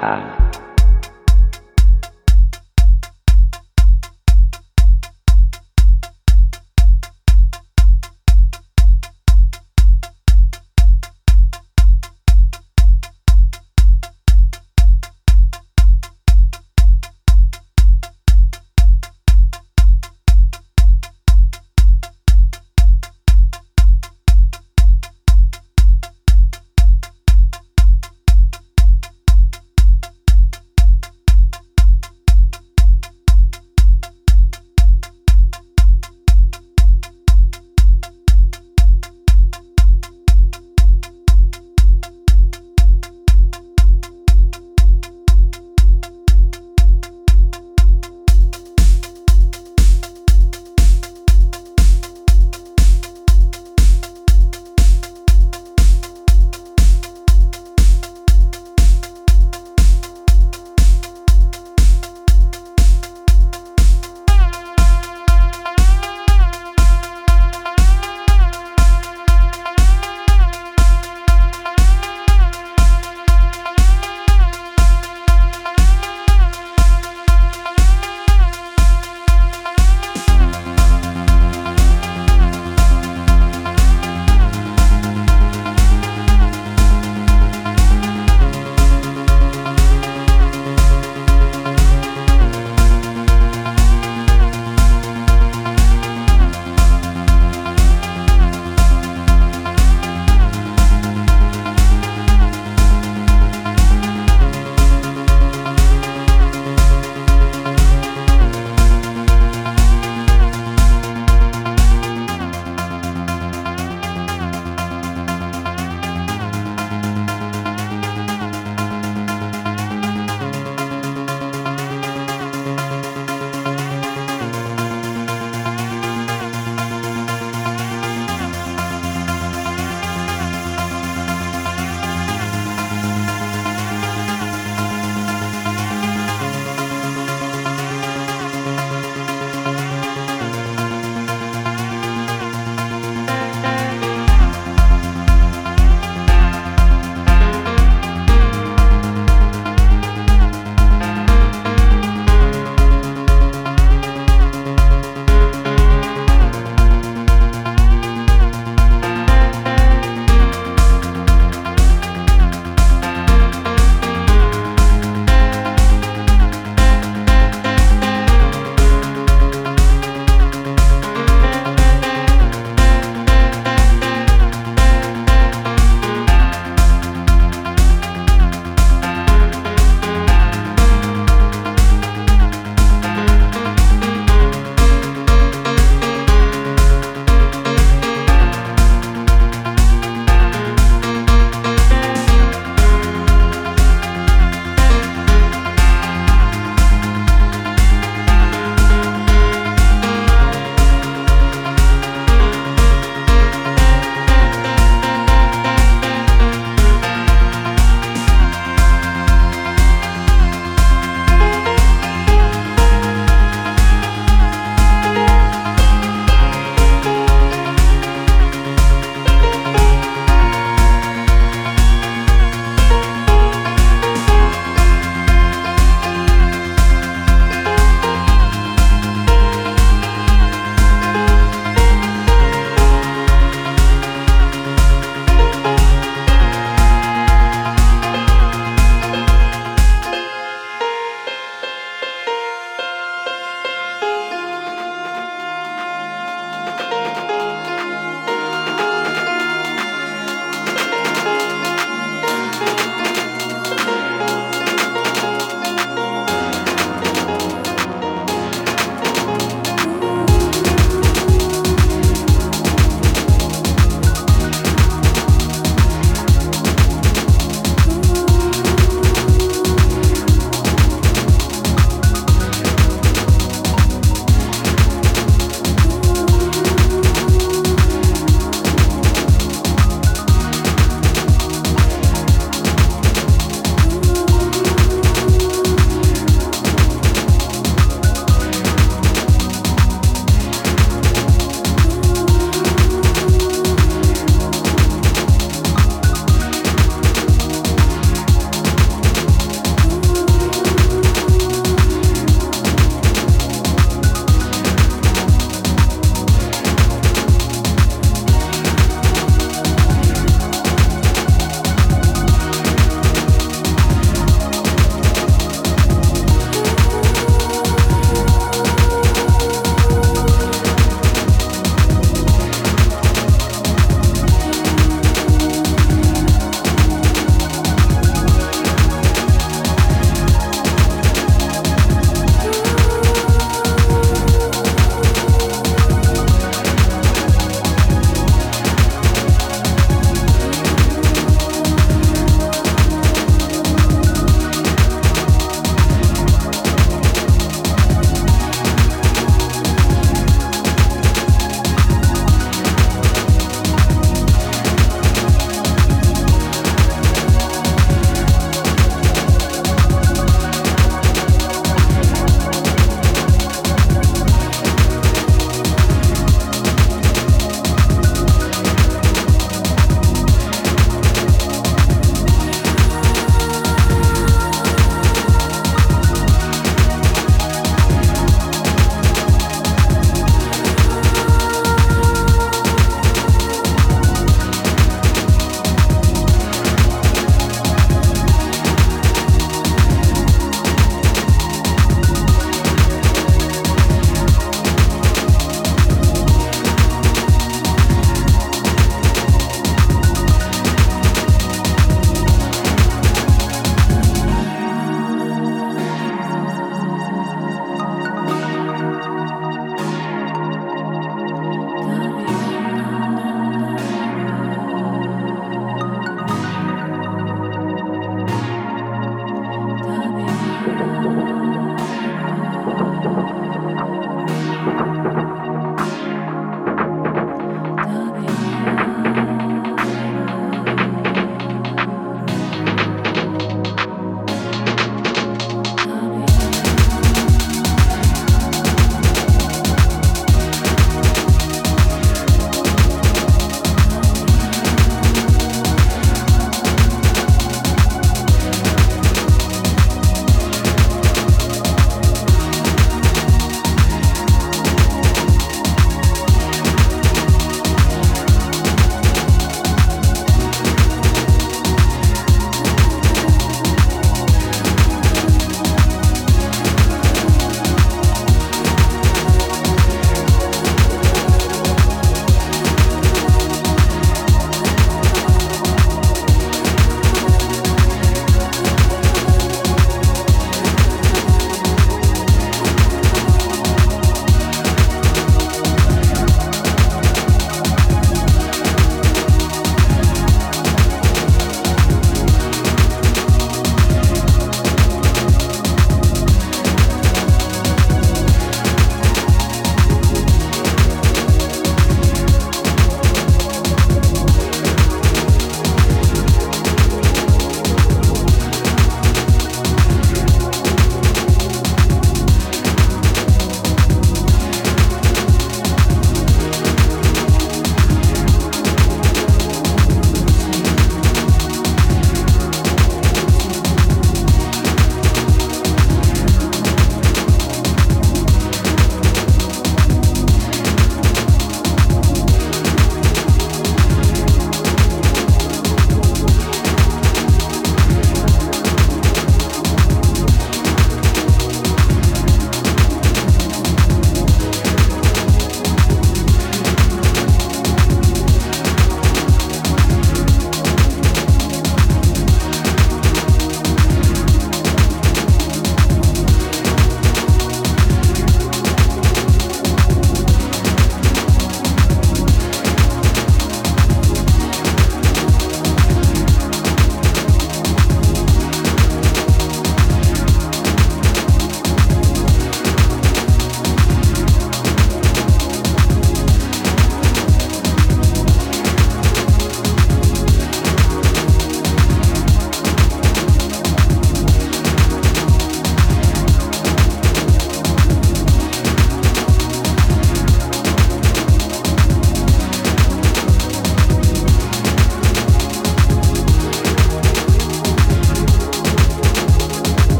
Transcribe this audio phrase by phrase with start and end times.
[0.00, 0.43] Bye.